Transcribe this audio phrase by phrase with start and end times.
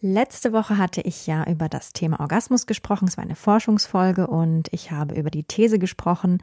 [0.00, 3.08] Letzte Woche hatte ich ja über das Thema Orgasmus gesprochen.
[3.08, 6.40] Es war eine Forschungsfolge und ich habe über die These gesprochen,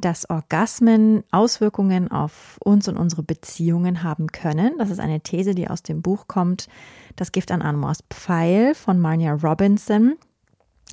[0.00, 4.76] dass Orgasmen Auswirkungen auf uns und unsere Beziehungen haben können.
[4.78, 6.68] Das ist eine These, die aus dem Buch kommt,
[7.14, 10.16] Das Gift an Amors Pfeil von Marnia Robinson.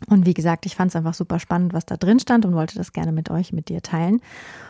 [0.07, 2.75] Und wie gesagt, ich fand es einfach super spannend, was da drin stand und wollte
[2.75, 4.21] das gerne mit euch, mit dir teilen.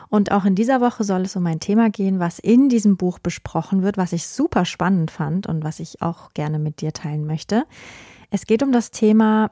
[0.10, 3.20] Und auch in dieser Woche soll es um ein Thema gehen, was in diesem Buch
[3.20, 7.26] besprochen wird, was ich super spannend fand und was ich auch gerne mit dir teilen
[7.26, 7.66] möchte.
[8.30, 9.52] Es geht um das Thema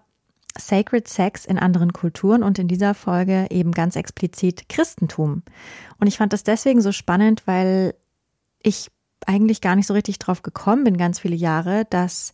[0.57, 5.43] Sacred Sex in anderen Kulturen und in dieser Folge eben ganz explizit Christentum.
[5.99, 7.95] Und ich fand das deswegen so spannend, weil
[8.61, 8.91] ich
[9.25, 12.31] eigentlich gar nicht so richtig drauf gekommen bin, ganz viele Jahre, dass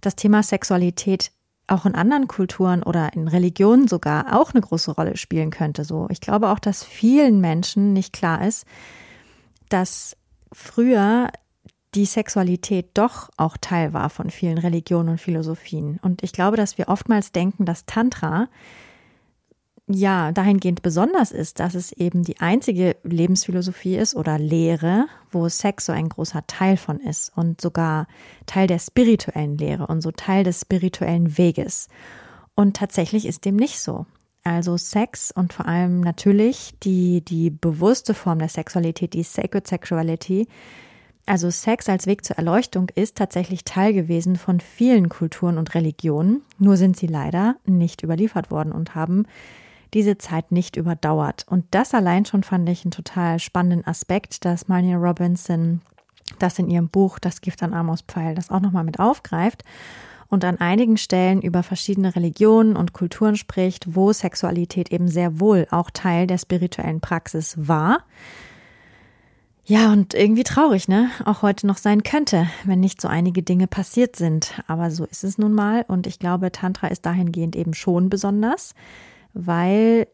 [0.00, 1.32] das Thema Sexualität
[1.68, 5.84] auch in anderen Kulturen oder in Religionen sogar auch eine große Rolle spielen könnte.
[5.84, 8.66] So, ich glaube auch, dass vielen Menschen nicht klar ist,
[9.68, 10.16] dass
[10.52, 11.28] früher
[11.94, 15.98] die Sexualität doch auch Teil war von vielen Religionen und Philosophien.
[16.02, 18.48] Und ich glaube, dass wir oftmals denken, dass Tantra
[19.88, 25.86] ja dahingehend besonders ist, dass es eben die einzige Lebensphilosophie ist oder Lehre, wo Sex
[25.86, 28.06] so ein großer Teil von ist und sogar
[28.46, 31.88] Teil der spirituellen Lehre und so Teil des spirituellen Weges.
[32.54, 34.06] Und tatsächlich ist dem nicht so.
[34.44, 40.48] Also Sex und vor allem natürlich die, die bewusste Form der Sexualität, die Sacred Sexuality,
[41.26, 46.40] also Sex als Weg zur Erleuchtung ist tatsächlich Teil gewesen von vielen Kulturen und Religionen,
[46.58, 49.26] nur sind sie leider nicht überliefert worden und haben
[49.94, 51.46] diese Zeit nicht überdauert.
[51.48, 55.80] Und das allein schon fand ich einen total spannenden Aspekt, dass Marnia Robinson
[56.38, 59.64] das in ihrem Buch Das Gift an Amos Pfeil das auch nochmal mit aufgreift
[60.28, 65.66] und an einigen Stellen über verschiedene Religionen und Kulturen spricht, wo Sexualität eben sehr wohl
[65.70, 68.04] auch Teil der spirituellen Praxis war.
[69.64, 71.10] Ja, und irgendwie traurig, ne?
[71.26, 74.62] Auch heute noch sein könnte, wenn nicht so einige Dinge passiert sind.
[74.66, 75.84] Aber so ist es nun mal.
[75.88, 78.74] Und ich glaube, Tantra ist dahingehend eben schon besonders
[79.38, 80.08] weil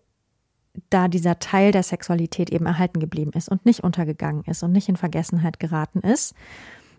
[0.91, 4.89] da dieser Teil der Sexualität eben erhalten geblieben ist und nicht untergegangen ist und nicht
[4.89, 6.35] in Vergessenheit geraten ist.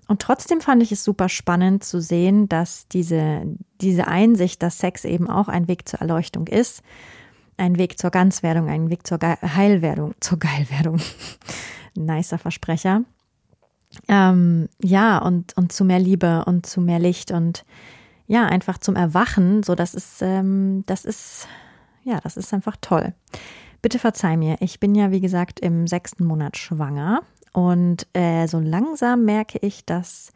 [0.08, 3.44] Und trotzdem fand ich es super spannend zu sehen, dass diese,
[3.81, 6.84] diese Einsicht, dass Sex eben auch ein Weg zur Erleuchtung ist,
[7.58, 11.00] ein Weg zur Ganzwerdung, ein Weg zur Ge Heilwerdung, zur Geilwerdung.
[11.96, 13.03] Nicer Versprecher.
[14.07, 17.66] Ähm, ja, und, und zu mehr Liebe und zu mehr Licht und
[18.28, 19.63] ja, einfach zum Erwachen.
[19.63, 21.47] So, das ist, ähm, das ist
[22.06, 23.14] ja, das ist einfach toll.
[23.82, 27.22] Bitte verzeih mir, ich bin ja wie gesagt im sechsten Monat schwanger
[27.52, 30.32] und äh, so langsam merke ich, dass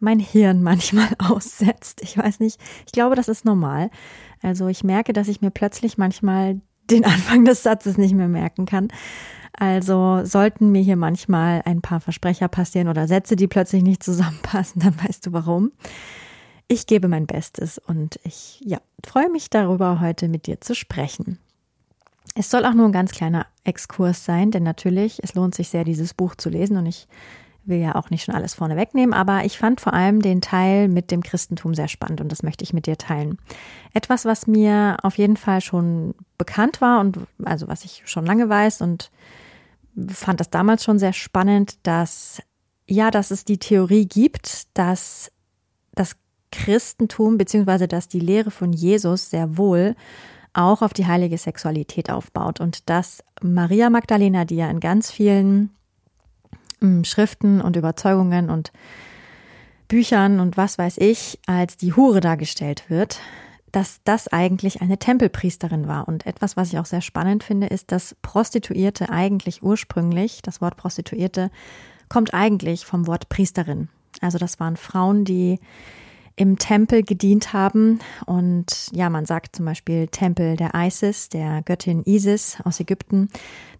[0.00, 2.00] mein Hirn manchmal aussetzt.
[2.02, 3.90] Ich weiß nicht, ich glaube, das ist normal.
[4.42, 8.66] Also ich merke, dass ich mir plötzlich manchmal den Anfang des Satzes nicht mehr merken
[8.66, 8.88] kann.
[9.52, 14.80] Also sollten mir hier manchmal ein paar Versprecher passieren oder Sätze, die plötzlich nicht zusammenpassen,
[14.84, 15.72] dann weißt du warum.
[16.68, 21.38] Ich gebe mein Bestes und ich ja, freue mich darüber, heute mit dir zu sprechen.
[22.34, 25.84] Es soll auch nur ein ganz kleiner Exkurs sein, denn natürlich, es lohnt sich sehr,
[25.84, 27.06] dieses Buch zu lesen und ich
[27.64, 30.88] will ja auch nicht schon alles vorne wegnehmen, aber ich fand vor allem den Teil
[30.88, 33.38] mit dem Christentum sehr spannend und das möchte ich mit dir teilen.
[33.92, 38.48] Etwas, was mir auf jeden Fall schon bekannt war und also was ich schon lange
[38.48, 39.10] weiß und
[40.08, 42.42] fand das damals schon sehr spannend, dass
[42.88, 45.32] ja, dass es die Theorie gibt, dass das
[46.52, 49.94] Christentum beziehungsweise dass die Lehre von Jesus sehr wohl
[50.52, 55.70] auch auf die heilige Sexualität aufbaut und dass Maria Magdalena, die ja in ganz vielen
[56.80, 58.72] hm, Schriften und Überzeugungen und
[59.88, 63.20] Büchern und was weiß ich als die Hure dargestellt wird,
[63.70, 66.08] dass das eigentlich eine Tempelpriesterin war.
[66.08, 70.76] Und etwas, was ich auch sehr spannend finde, ist, dass Prostituierte eigentlich ursprünglich, das Wort
[70.76, 71.50] Prostituierte
[72.08, 73.88] kommt eigentlich vom Wort Priesterin.
[74.20, 75.60] Also das waren Frauen, die
[76.36, 77.98] im Tempel gedient haben.
[78.26, 83.30] Und ja, man sagt zum Beispiel Tempel der Isis, der Göttin Isis aus Ägypten.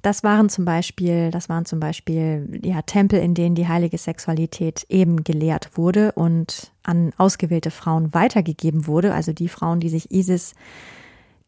[0.00, 4.86] Das waren zum Beispiel, das waren zum Beispiel ja Tempel, in denen die heilige Sexualität
[4.88, 9.12] eben gelehrt wurde und an ausgewählte Frauen weitergegeben wurde.
[9.12, 10.54] Also die Frauen, die sich Isis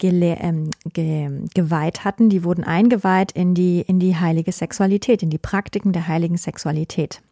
[0.02, 5.38] ähm, ge geweiht hatten, die wurden eingeweiht in die, in die heilige Sexualität, in die
[5.38, 7.22] Praktiken der heiligen Sexualität.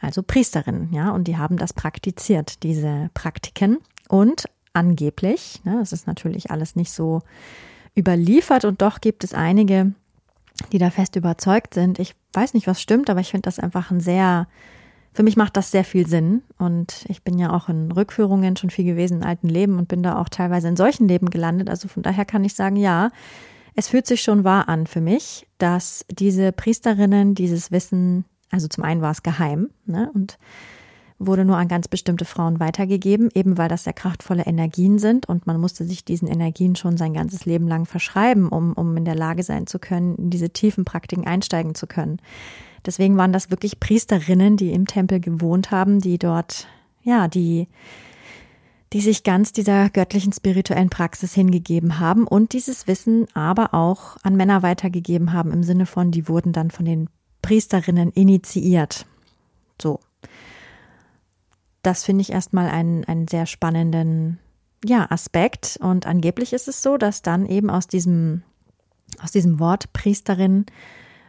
[0.00, 3.78] Also Priesterinnen, ja, und die haben das praktiziert, diese Praktiken.
[4.08, 7.22] Und angeblich, ne, das ist natürlich alles nicht so
[7.96, 9.92] überliefert und doch gibt es einige,
[10.72, 11.98] die da fest überzeugt sind.
[11.98, 14.46] Ich weiß nicht, was stimmt, aber ich finde das einfach ein sehr
[15.18, 18.70] für mich macht das sehr viel Sinn und ich bin ja auch in Rückführungen schon
[18.70, 21.68] viel gewesen in alten Leben und bin da auch teilweise in solchen Leben gelandet.
[21.68, 23.10] Also von daher kann ich sagen, ja,
[23.74, 28.84] es fühlt sich schon wahr an für mich, dass diese Priesterinnen dieses Wissen, also zum
[28.84, 30.38] einen war es geheim ne, und
[31.18, 35.46] wurde nur an ganz bestimmte Frauen weitergegeben, eben weil das sehr kraftvolle Energien sind und
[35.46, 39.16] man musste sich diesen Energien schon sein ganzes Leben lang verschreiben, um, um in der
[39.16, 42.20] Lage sein zu können, in diese tiefen Praktiken einsteigen zu können.
[42.86, 46.68] Deswegen waren das wirklich Priesterinnen, die im Tempel gewohnt haben, die dort,
[47.02, 47.66] ja, die,
[48.92, 54.36] die sich ganz dieser göttlichen spirituellen Praxis hingegeben haben und dieses Wissen aber auch an
[54.36, 57.08] Männer weitergegeben haben im Sinne von, die wurden dann von den
[57.48, 59.06] Priesterinnen initiiert.
[59.80, 60.00] So.
[61.80, 64.38] Das finde ich erstmal einen, einen sehr spannenden,
[64.84, 65.78] ja, Aspekt.
[65.80, 68.42] Und angeblich ist es so, dass dann eben aus diesem,
[69.22, 70.66] aus diesem Wort Priesterin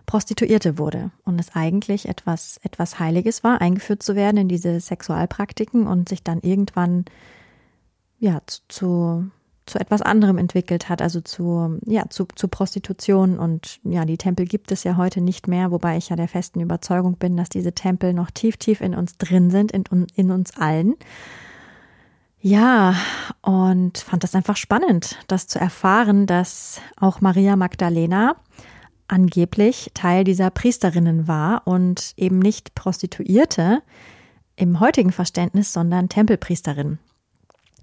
[0.07, 5.87] Prostituierte wurde und es eigentlich etwas, etwas Heiliges war, eingeführt zu werden in diese Sexualpraktiken
[5.87, 7.05] und sich dann irgendwann,
[8.17, 9.31] ja, zu, zu
[9.77, 14.71] etwas anderem entwickelt hat, also zu, ja, zu, zu Prostitution und ja, die Tempel gibt
[14.71, 18.13] es ja heute nicht mehr, wobei ich ja der festen Überzeugung bin, dass diese Tempel
[18.13, 19.83] noch tief, tief in uns drin sind, in,
[20.15, 20.95] in uns allen.
[22.41, 22.95] Ja,
[23.41, 28.37] und fand das einfach spannend, das zu erfahren, dass auch Maria Magdalena
[29.09, 33.81] angeblich Teil dieser Priesterinnen war und eben nicht Prostituierte
[34.55, 36.99] im heutigen Verständnis, sondern Tempelpriesterin.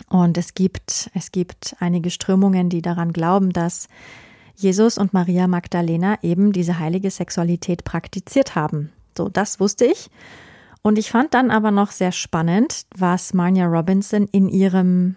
[0.09, 3.89] Und es gibt, es gibt einige Strömungen, die daran glauben, dass
[4.55, 8.93] Jesus und Maria Magdalena eben diese heilige Sexualität praktiziert haben.
[9.17, 10.11] So, das wusste ich.
[10.83, 15.17] Und ich fand dann aber noch sehr spannend, was Marnia Robinson in ihrem,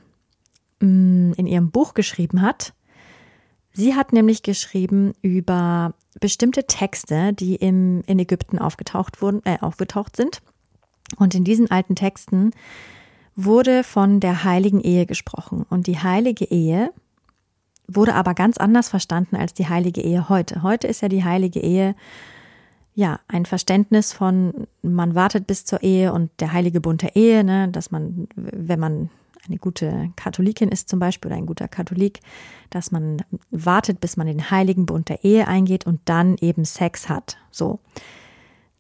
[0.80, 2.74] mm, in ihrem Buch geschrieben hat.
[3.71, 10.15] Sie hat nämlich geschrieben über bestimmte Texte, die im, in Ägypten aufgetaucht wurden, äh, aufgetaucht
[10.15, 10.42] sind.
[11.18, 12.51] Und in diesen alten Texten
[13.45, 15.65] wurde von der heiligen Ehe gesprochen.
[15.69, 16.91] Und die heilige Ehe
[17.88, 20.62] wurde aber ganz anders verstanden als die heilige Ehe heute.
[20.62, 21.95] Heute ist ja die heilige Ehe
[22.95, 27.44] ja ein Verständnis von man wartet bis zur Ehe und der heilige Bund der Ehe,
[27.44, 29.09] ne, dass man, wenn man
[29.47, 32.19] eine gute Katholikin ist zum Beispiel oder ein guter Katholik,
[32.69, 37.09] dass man wartet, bis man den heiligen Bund der Ehe eingeht und dann eben Sex
[37.09, 37.38] hat.
[37.51, 37.80] So.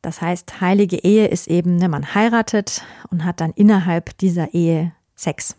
[0.01, 4.93] Das heißt, heilige Ehe ist eben, ne, man heiratet und hat dann innerhalb dieser Ehe
[5.15, 5.55] Sex.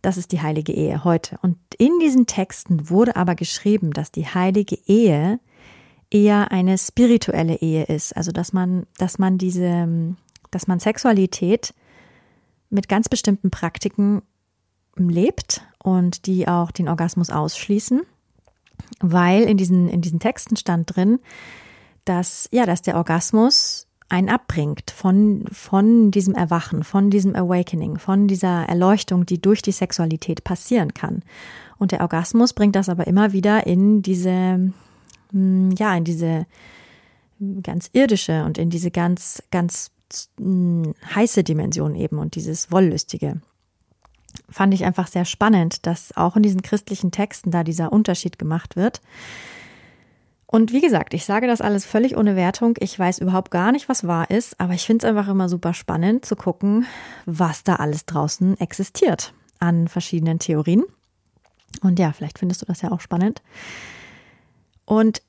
[0.00, 1.38] Das ist die heilige Ehe heute.
[1.42, 5.40] Und in diesen Texten wurde aber geschrieben, dass die heilige Ehe
[6.10, 8.16] eher eine spirituelle Ehe ist.
[8.16, 10.14] Also, dass man, dass man diese,
[10.50, 11.74] dass man Sexualität
[12.70, 14.22] mit ganz bestimmten Praktiken
[14.96, 18.02] lebt und die auch den Orgasmus ausschließen,
[19.00, 21.18] weil in diesen, in diesen Texten stand drin,
[22.08, 28.26] dass, ja, dass der Orgasmus einen abbringt von, von diesem Erwachen, von diesem Awakening, von
[28.26, 31.22] dieser Erleuchtung, die durch die Sexualität passieren kann.
[31.76, 34.72] Und der Orgasmus bringt das aber immer wieder in diese,
[35.30, 36.46] hm, ja, in diese
[37.62, 39.90] ganz irdische und in diese ganz, ganz
[41.14, 43.40] heiße Dimension eben und dieses Wollüstige.
[44.48, 48.76] Fand ich einfach sehr spannend, dass auch in diesen christlichen Texten da dieser Unterschied gemacht
[48.76, 49.02] wird.
[50.50, 52.74] Und wie gesagt, ich sage das alles völlig ohne Wertung.
[52.80, 55.74] Ich weiß überhaupt gar nicht, was wahr ist, aber ich finde es einfach immer super
[55.74, 56.86] spannend zu gucken,
[57.26, 60.84] was da alles draußen existiert an verschiedenen Theorien.
[61.82, 63.42] Und ja, vielleicht findest du das ja auch spannend.
[64.86, 65.20] Und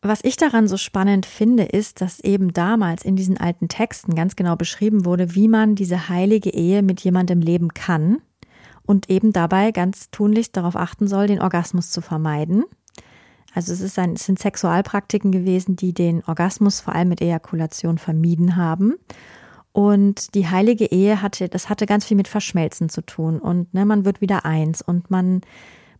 [0.00, 4.36] was ich daran so spannend finde, ist, dass eben damals in diesen alten Texten ganz
[4.36, 8.22] genau beschrieben wurde, wie man diese heilige Ehe mit jemandem leben kann
[8.84, 12.64] und eben dabei ganz tunlichst darauf achten soll, den Orgasmus zu vermeiden.
[13.54, 17.98] Also es, ist ein, es sind Sexualpraktiken gewesen, die den Orgasmus vor allem mit Ejakulation
[17.98, 18.94] vermieden haben.
[19.72, 23.38] Und die heilige Ehe hatte, das hatte ganz viel mit Verschmelzen zu tun.
[23.38, 25.40] Und ne, man wird wieder eins und man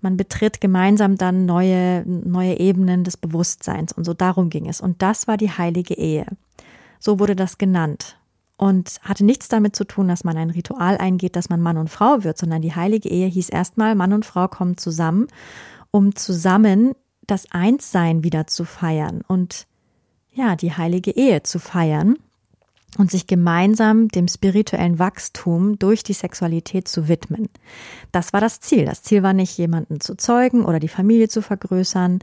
[0.02, 4.80] man betritt gemeinsam dann neue, neue Ebenen des Bewusstseins und so darum ging es.
[4.80, 6.26] Und das war die heilige Ehe.
[6.98, 8.18] So wurde das genannt.
[8.56, 11.88] Und hatte nichts damit zu tun, dass man ein Ritual eingeht, dass man Mann und
[11.88, 15.26] Frau wird, sondern die heilige Ehe hieß erstmal, Mann und Frau kommen zusammen,
[15.90, 16.94] um zusammen
[17.26, 19.66] das Einssein wieder zu feiern und
[20.32, 22.16] ja, die heilige Ehe zu feiern.
[22.98, 27.48] und sich gemeinsam dem spirituellen Wachstum durch die Sexualität zu widmen.
[28.12, 28.84] Das war das Ziel.
[28.84, 32.18] Das Ziel war nicht, jemanden zu zeugen oder die Familie zu vergrößern.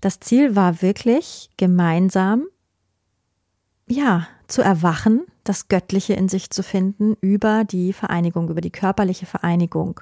[0.00, 2.44] Das Ziel war wirklich, gemeinsam,
[3.88, 9.26] ja, zu erwachen, das Göttliche in sich zu finden über die Vereinigung, über die körperliche
[9.26, 10.00] Vereinigung.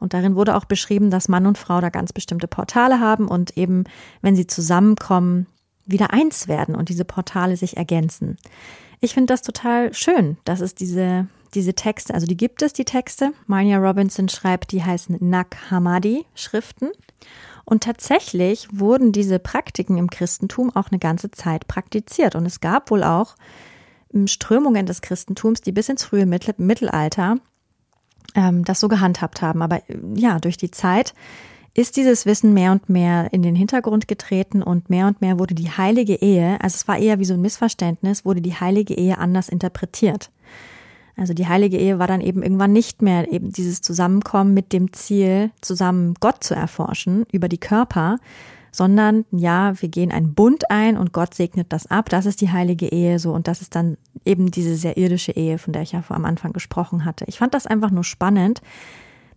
[0.00, 3.56] Und darin wurde auch beschrieben, dass Mann und Frau da ganz bestimmte Portale haben und
[3.56, 3.84] eben,
[4.22, 5.46] wenn sie zusammenkommen,
[5.86, 8.38] wieder eins werden und diese Portale sich ergänzen.
[9.00, 12.84] Ich finde das total schön, dass es diese, diese Texte, also die gibt es, die
[12.84, 13.32] Texte.
[13.46, 16.90] Mania Robinson schreibt, die heißen Nak Hamadi Schriften.
[17.64, 22.34] Und tatsächlich wurden diese Praktiken im Christentum auch eine ganze Zeit praktiziert.
[22.34, 23.36] Und es gab wohl auch
[24.12, 27.36] ähm, Strömungen des Christentums, die bis ins frühe Mittelalter
[28.34, 29.62] ähm, das so gehandhabt haben.
[29.62, 31.14] Aber äh, ja, durch die Zeit
[31.74, 35.54] ist dieses Wissen mehr und mehr in den Hintergrund getreten und mehr und mehr wurde
[35.54, 39.18] die heilige Ehe, also es war eher wie so ein Missverständnis, wurde die heilige Ehe
[39.18, 40.30] anders interpretiert.
[41.16, 44.92] Also die heilige Ehe war dann eben irgendwann nicht mehr eben dieses Zusammenkommen mit dem
[44.92, 48.18] Ziel, zusammen Gott zu erforschen über die Körper,
[48.72, 52.08] sondern ja, wir gehen einen Bund ein und Gott segnet das ab.
[52.08, 55.58] Das ist die heilige Ehe so und das ist dann eben diese sehr irdische Ehe,
[55.58, 57.24] von der ich ja vor am Anfang gesprochen hatte.
[57.28, 58.60] Ich fand das einfach nur spannend,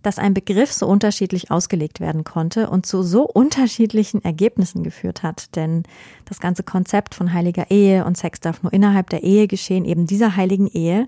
[0.03, 5.55] dass ein Begriff so unterschiedlich ausgelegt werden konnte und zu so unterschiedlichen Ergebnissen geführt hat.
[5.55, 5.83] Denn
[6.25, 10.05] das ganze Konzept von heiliger Ehe und Sex darf nur innerhalb der Ehe geschehen, eben
[10.05, 11.07] dieser heiligen Ehe,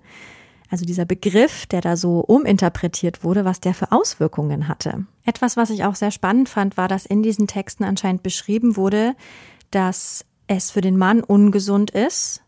[0.75, 5.05] also dieser Begriff, der da so uminterpretiert wurde, was der für Auswirkungen hatte.
[5.23, 9.15] Etwas, was ich auch sehr spannend fand, war, dass in diesen Texten anscheinend beschrieben wurde,
[9.71, 12.41] dass es für den Mann ungesund ist,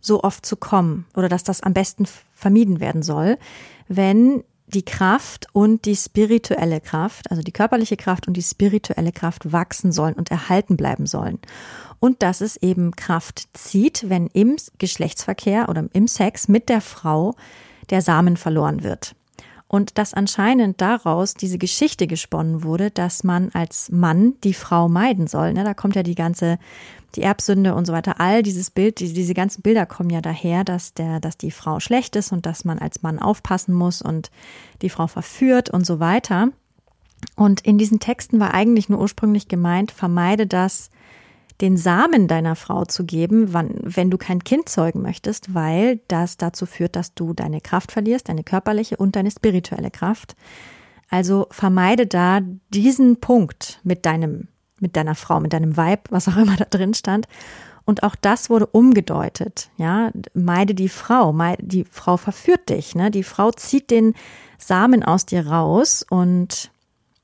[0.00, 3.38] so oft zu kommen oder dass das am besten vermieden werden soll,
[3.86, 9.52] wenn die Kraft und die spirituelle Kraft, also die körperliche Kraft und die spirituelle Kraft
[9.52, 11.38] wachsen sollen und erhalten bleiben sollen.
[11.98, 17.34] Und dass es eben Kraft zieht, wenn im Geschlechtsverkehr oder im Sex mit der Frau
[17.90, 19.14] der Samen verloren wird.
[19.70, 25.28] Und dass anscheinend daraus diese Geschichte gesponnen wurde, dass man als Mann die Frau meiden
[25.28, 25.52] soll.
[25.52, 26.58] Ne, da kommt ja die ganze
[27.14, 30.94] die Erbsünde und so weiter, all dieses Bild, diese, ganzen Bilder kommen ja daher, dass
[30.94, 34.30] der, dass die Frau schlecht ist und dass man als Mann aufpassen muss und
[34.82, 36.48] die Frau verführt und so weiter.
[37.36, 40.90] Und in diesen Texten war eigentlich nur ursprünglich gemeint, vermeide das,
[41.60, 46.36] den Samen deiner Frau zu geben, wann, wenn du kein Kind zeugen möchtest, weil das
[46.36, 50.36] dazu führt, dass du deine Kraft verlierst, deine körperliche und deine spirituelle Kraft.
[51.10, 52.40] Also vermeide da
[52.70, 54.48] diesen Punkt mit deinem
[54.80, 57.28] mit deiner Frau, mit deinem Weib, was auch immer da drin stand.
[57.84, 59.70] Und auch das wurde umgedeutet.
[59.76, 62.94] Ja, meide die Frau, meide, die Frau verführt dich.
[62.94, 63.10] Ne?
[63.10, 64.14] Die Frau zieht den
[64.58, 66.70] Samen aus dir raus und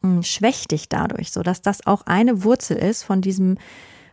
[0.02, 3.58] mh, hm, schwächt dich dadurch, so dass das auch eine Wurzel ist von diesem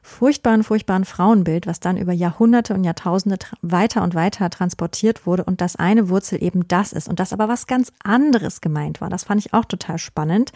[0.03, 5.61] furchtbaren, furchtbaren Frauenbild, was dann über Jahrhunderte und Jahrtausende weiter und weiter transportiert wurde und
[5.61, 9.09] das eine Wurzel eben das ist und das aber was ganz anderes gemeint war.
[9.09, 10.51] Das fand ich auch total spannend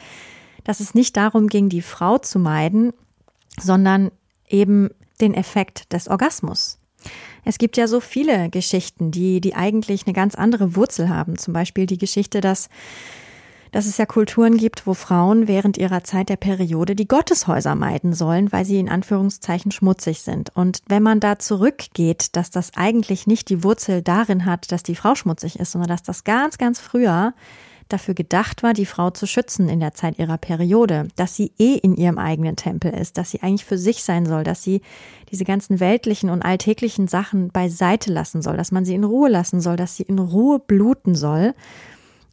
[0.68, 2.92] dass es nicht darum ging, die Frau zu meiden,
[3.58, 4.12] sondern
[4.50, 4.90] eben
[5.22, 6.78] den Effekt des Orgasmus.
[7.46, 11.38] Es gibt ja so viele Geschichten, die, die eigentlich eine ganz andere Wurzel haben.
[11.38, 12.68] Zum Beispiel die Geschichte, dass,
[13.78, 18.16] dass es ja Kulturen gibt, wo Frauen während ihrer Zeit der Periode die Gotteshäuser meiden
[18.16, 20.50] sollen, weil sie in Anführungszeichen schmutzig sind.
[20.56, 24.96] Und wenn man da zurückgeht, dass das eigentlich nicht die Wurzel darin hat, dass die
[24.96, 27.36] Frau schmutzig ist, sondern dass das ganz, ganz früher
[27.88, 31.76] dafür gedacht war, die Frau zu schützen in der Zeit ihrer Periode, dass sie eh
[31.76, 34.82] in ihrem eigenen Tempel ist, dass sie eigentlich für sich sein soll, dass sie
[35.30, 39.62] diese ganzen weltlichen und alltäglichen Sachen beiseite lassen soll, dass man sie in Ruhe lassen
[39.62, 41.54] soll, dass sie in Ruhe bluten soll,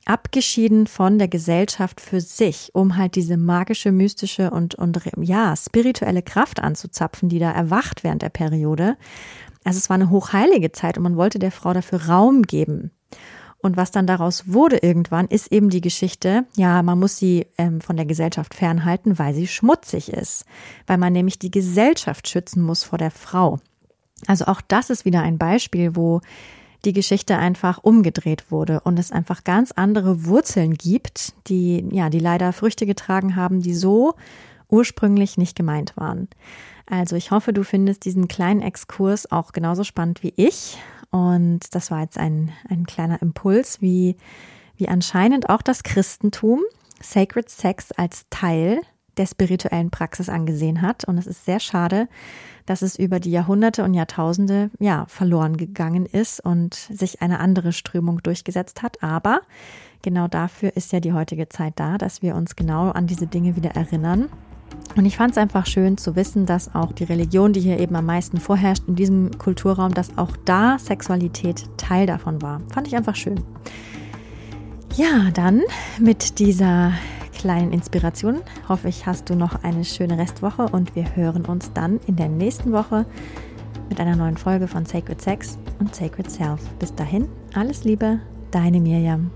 [0.06, 6.22] abgeschieden von der Gesellschaft für sich, um halt diese magische, mystische und, und ja, spirituelle
[6.22, 8.96] Kraft anzuzapfen, die da erwacht während der Periode.
[9.64, 12.90] Also es war eine hochheilige Zeit und man wollte der Frau dafür Raum geben.
[13.58, 17.80] Und was dann daraus wurde irgendwann, ist eben die Geschichte, ja, man muss sie ähm,
[17.80, 20.44] von der Gesellschaft fernhalten, weil sie schmutzig ist,
[20.86, 23.58] weil man nämlich die Gesellschaft schützen muss vor der Frau.
[24.26, 26.20] Also auch das ist wieder ein Beispiel, wo
[26.84, 32.18] die Geschichte einfach umgedreht wurde und es einfach ganz andere Wurzeln gibt, die, ja, die
[32.18, 34.14] leider Früchte getragen haben, die so
[34.68, 36.28] ursprünglich nicht gemeint waren.
[36.86, 40.78] Also ich hoffe, du findest diesen kleinen Exkurs auch genauso spannend wie ich
[41.10, 44.16] und das war jetzt ein, ein kleiner Impuls, wie,
[44.76, 46.60] wie anscheinend auch das Christentum
[47.00, 48.80] Sacred Sex als Teil
[49.16, 51.04] der spirituellen Praxis angesehen hat.
[51.04, 52.08] Und es ist sehr schade,
[52.66, 57.72] dass es über die Jahrhunderte und Jahrtausende ja verloren gegangen ist und sich eine andere
[57.72, 59.02] Strömung durchgesetzt hat.
[59.02, 59.42] Aber
[60.02, 63.56] genau dafür ist ja die heutige Zeit da, dass wir uns genau an diese Dinge
[63.56, 64.28] wieder erinnern
[64.96, 67.96] Und ich fand es einfach schön zu wissen, dass auch die Religion, die hier eben
[67.96, 72.60] am meisten vorherrscht in diesem Kulturraum, dass auch da Sexualität Teil davon war.
[72.72, 73.42] Fand ich einfach schön.
[74.96, 75.62] Ja, dann
[75.98, 76.92] mit dieser
[77.44, 82.00] kleinen Inspiration hoffe ich, hast du noch eine schöne Restwoche und wir hören uns dann
[82.06, 83.04] in der nächsten Woche
[83.90, 86.62] mit einer neuen Folge von Sacred Sex und Sacred Self.
[86.78, 88.20] Bis dahin, alles Liebe,
[88.50, 89.30] deine Mirjam.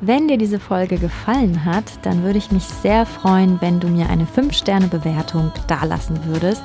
[0.00, 4.08] Wenn dir diese Folge gefallen hat, dann würde ich mich sehr freuen, wenn du mir
[4.08, 6.64] eine 5-Sterne-Bewertung dalassen würdest.